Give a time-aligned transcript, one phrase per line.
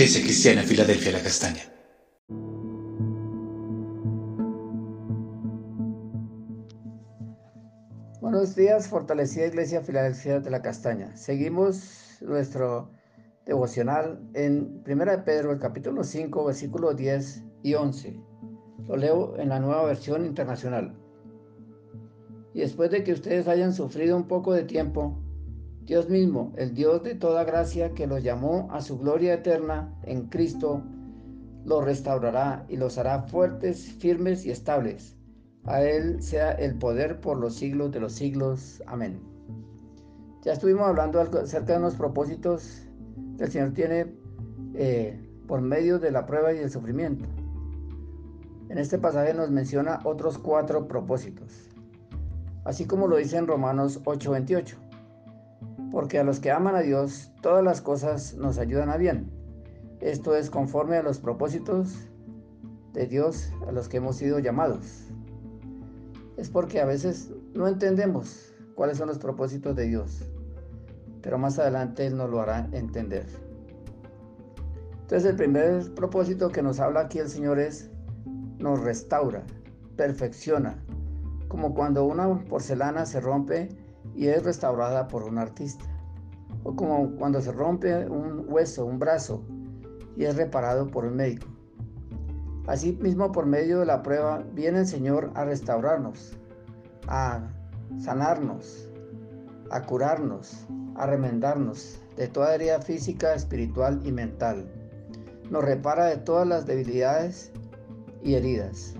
[0.00, 1.60] Iglesia Cristiana Filadelfia La Castaña.
[8.22, 11.14] Buenos días, fortalecida Iglesia Filadelfia de la Castaña.
[11.18, 12.90] Seguimos nuestro
[13.44, 18.18] devocional en 1 de Pedro, el capítulo 5, versículos 10 y 11.
[18.88, 20.96] Lo leo en la nueva versión internacional.
[22.54, 25.22] Y después de que ustedes hayan sufrido un poco de tiempo,
[25.84, 30.26] Dios mismo, el Dios de toda gracia que los llamó a su gloria eterna en
[30.28, 30.82] Cristo,
[31.64, 35.16] los restaurará y los hará fuertes, firmes y estables.
[35.64, 38.82] A Él sea el poder por los siglos de los siglos.
[38.86, 39.20] Amén.
[40.42, 42.82] Ya estuvimos hablando acerca de unos propósitos
[43.36, 44.14] que el Señor tiene
[44.74, 47.26] eh, por medio de la prueba y el sufrimiento.
[48.68, 51.68] En este pasaje nos menciona otros cuatro propósitos,
[52.64, 54.89] así como lo dice en Romanos 8:28.
[55.90, 59.30] Porque a los que aman a Dios, todas las cosas nos ayudan a bien.
[60.00, 62.10] Esto es conforme a los propósitos
[62.92, 65.08] de Dios a los que hemos sido llamados.
[66.36, 70.24] Es porque a veces no entendemos cuáles son los propósitos de Dios,
[71.22, 73.26] pero más adelante Él nos lo hará entender.
[75.02, 77.90] Entonces el primer propósito que nos habla aquí el Señor es
[78.58, 79.42] nos restaura,
[79.96, 80.82] perfecciona,
[81.48, 83.68] como cuando una porcelana se rompe
[84.14, 85.84] y es restaurada por un artista,
[86.64, 89.42] o como cuando se rompe un hueso, un brazo,
[90.16, 91.46] y es reparado por un médico.
[92.66, 96.36] Así mismo por medio de la prueba viene el Señor a restaurarnos,
[97.08, 97.48] a
[97.98, 98.88] sanarnos,
[99.70, 104.70] a curarnos, a remendarnos de toda herida física, espiritual y mental.
[105.50, 107.50] Nos repara de todas las debilidades
[108.22, 108.94] y heridas,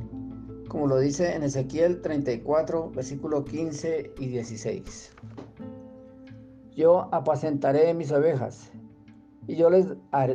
[0.71, 5.13] como lo dice en Ezequiel 34, versículo 15 y 16.
[6.77, 8.71] Yo apacentaré mis ovejas
[9.49, 9.89] y yo les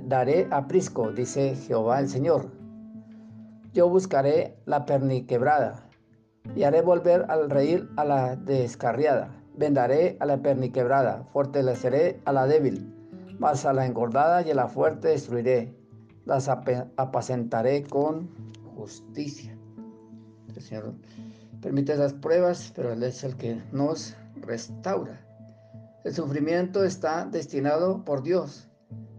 [0.03, 2.51] daré aprisco, dice Jehová el Señor.
[3.73, 5.89] Yo buscaré la perniquebrada
[6.53, 9.33] y haré volver al reír a la descarriada.
[9.55, 12.93] Vendaré a la perniquebrada, fortaleceré a la débil,
[13.39, 15.73] mas a la engordada y a la fuerte destruiré.
[16.25, 18.29] Las apacentaré con
[18.75, 19.54] justicia.
[20.61, 20.93] Señor
[21.61, 25.21] permite esas pruebas, pero Él es el que nos restaura.
[26.03, 28.67] El sufrimiento está destinado por Dios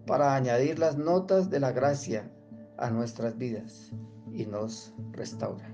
[0.07, 2.31] para añadir las notas de la gracia
[2.79, 3.91] a nuestras vidas
[4.33, 5.69] y nos restaura.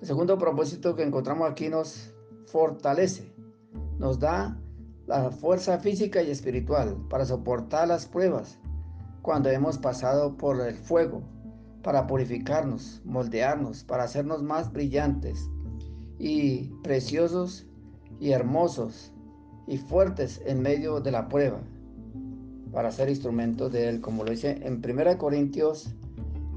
[0.00, 2.12] El segundo propósito que encontramos aquí nos
[2.46, 3.34] fortalece,
[3.98, 4.60] nos da
[5.06, 8.58] la fuerza física y espiritual para soportar las pruebas
[9.22, 11.22] cuando hemos pasado por el fuego
[11.84, 15.48] para purificarnos, moldearnos, para hacernos más brillantes
[16.18, 17.66] y preciosos
[18.18, 19.12] y hermosos
[19.66, 21.60] y fuertes en medio de la prueba,
[22.72, 25.94] para ser instrumentos de Él, como lo dice en 1 Corintios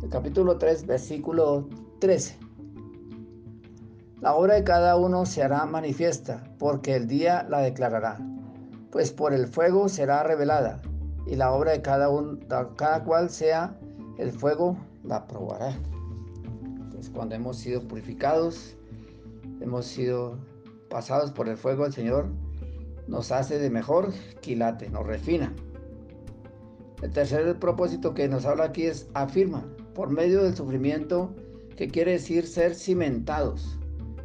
[0.09, 1.67] capítulo 3, versículo
[1.99, 2.37] 13.
[4.21, 8.17] La obra de cada uno se hará manifiesta, porque el día la declarará,
[8.91, 10.81] pues por el fuego será revelada,
[11.25, 12.39] y la obra de cada, uno,
[12.77, 13.77] cada cual sea
[14.17, 15.77] el fuego la probará.
[16.63, 18.75] Entonces, cuando hemos sido purificados,
[19.61, 20.37] hemos sido
[20.89, 22.27] pasados por el fuego del Señor,
[23.07, 25.53] nos hace de mejor quilate, nos refina.
[27.01, 29.63] El tercer propósito que nos habla aquí es afirma,
[29.93, 31.33] por medio del sufrimiento,
[31.75, 33.77] que quiere decir ser cimentados.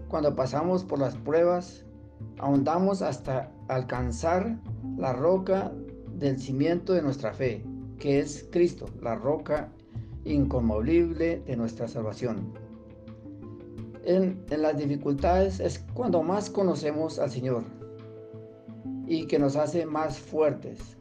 [0.09, 1.85] Cuando pasamos por las pruebas,
[2.39, 4.59] ahondamos hasta alcanzar
[4.97, 5.73] la roca
[6.15, 7.65] del cimiento de nuestra fe,
[7.99, 9.71] que es Cristo, la roca
[10.25, 12.53] inconmovible de nuestra salvación.
[14.05, 17.65] En, las dificultades es cuando más conocemos al Señor
[19.07, 20.97] y que nos hace más fuertes,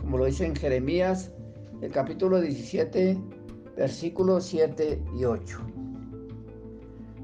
[0.00, 1.32] como lo dice en Jeremías,
[1.80, 3.18] el capítulo 17,
[3.76, 5.58] versículos 7 y 8.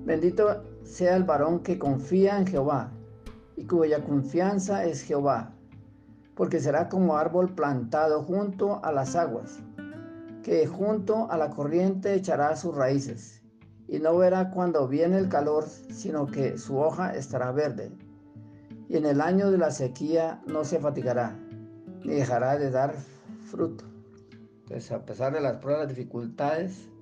[0.04, 2.93] Bendito sea el varón que confía en Jehová
[3.56, 5.52] y cuya confianza es Jehová,
[6.37, 9.60] porque será como árbol plantado junto a las aguas
[10.46, 13.43] que junto a la corriente echará sus raíces,
[13.88, 17.90] y no verá cuando viene el calor, sino que su hoja estará verde,
[18.88, 21.37] y en el año de la sequía no se fatigará,
[22.04, 22.94] ni dejará de dar
[23.50, 23.87] fruto.
[24.60, 26.93] Entonces, a pesar de las pruebas, dificultades,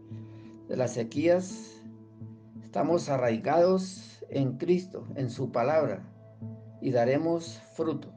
[0.67, 1.83] de las sequías,
[2.63, 6.03] estamos arraigados en Cristo, en su palabra,
[6.81, 8.09] y daremos fruto.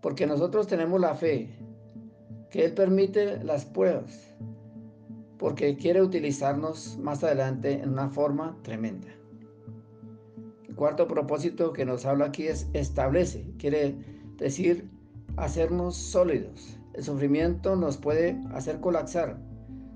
[0.00, 1.58] Porque nosotros tenemos la fe,
[2.50, 4.36] que Él permite las pruebas
[5.38, 9.08] porque quiere utilizarnos más adelante en una forma tremenda.
[10.68, 13.96] El cuarto propósito que nos habla aquí es establece, quiere
[14.38, 14.90] decir
[15.36, 19.38] hacernos sólidos, El sufrimiento nos puede hacer colapsar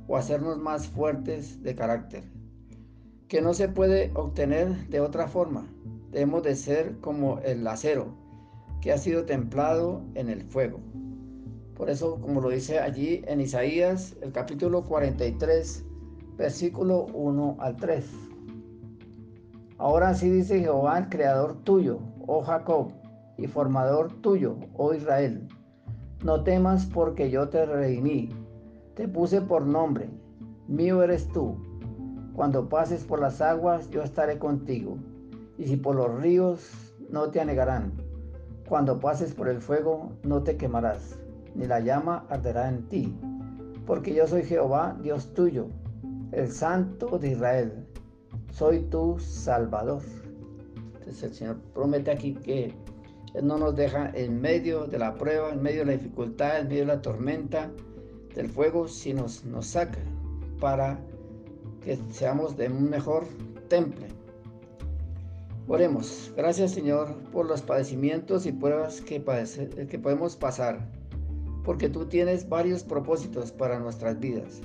[0.07, 2.25] o hacernos más fuertes de carácter,
[3.27, 5.67] que no se puede obtener de otra forma.
[6.11, 8.09] Debemos de ser como el acero
[8.83, 10.81] que ha sido templado en el fuego.
[11.81, 15.83] Por eso, como lo dice allí en Isaías, el capítulo 43,
[16.37, 18.05] versículo 1 al 3.
[19.79, 22.93] Ahora sí dice Jehová, el creador tuyo, oh Jacob,
[23.39, 25.49] y formador tuyo, oh Israel.
[26.23, 28.29] No temas porque yo te redimí,
[28.95, 30.11] te puse por nombre,
[30.69, 31.57] mío eres tú.
[32.35, 34.99] Cuando pases por las aguas, yo estaré contigo,
[35.57, 37.95] y si por los ríos, no te anegarán.
[38.69, 41.20] Cuando pases por el fuego, no te quemarás,
[41.55, 43.15] ni la llama arderá en ti,
[43.87, 45.69] porque yo soy Jehová, Dios tuyo,
[46.33, 47.87] el Santo de Israel.
[48.53, 50.03] Soy tu Salvador.
[50.99, 52.75] Entonces el Señor promete aquí que
[53.35, 56.69] Él no nos deja en medio de la prueba, en medio de la dificultad, en
[56.69, 57.71] medio de la tormenta,
[58.35, 59.99] del fuego, sino nos, saca
[60.61, 60.99] para
[61.83, 63.25] que seamos de un mejor
[63.69, 64.07] temple.
[65.67, 66.33] Oremos.
[66.37, 70.81] Gracias Señor por los padecimientos y pruebas que, que podemos pasar,
[71.65, 74.61] porque tú tienes varios propósitos para nuestras vidas,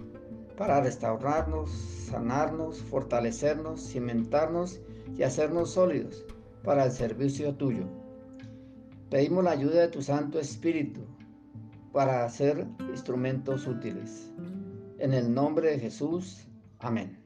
[0.57, 4.80] para restaurarnos, sanarnos, fortalecernos, cimentarnos
[5.18, 6.25] y hacernos sólidos
[6.63, 7.86] para el servicio tuyo.
[9.09, 11.01] Pedimos la ayuda de tu Santo Espíritu
[11.92, 14.31] para ser instrumentos útiles.
[14.97, 16.47] En el nombre de Jesús.
[16.80, 17.25] Amén.